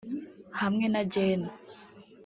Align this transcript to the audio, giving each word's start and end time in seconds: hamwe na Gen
hamwe 0.59 0.85
na 0.93 1.01
Gen 1.11 1.41